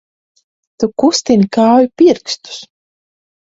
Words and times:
Tu 0.83 0.89
kustini 1.03 1.47
kāju 1.59 1.93
pirkstus! 2.03 2.59